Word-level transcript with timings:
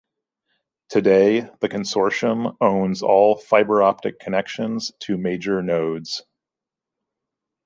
Today 0.89 1.41
the 1.59 1.69
Consortium 1.69 2.57
owns 2.59 3.03
all 3.03 3.37
fiber-optic 3.37 4.19
connections 4.19 4.91
to 5.01 5.15
major 5.15 5.61
nodes. 5.61 6.23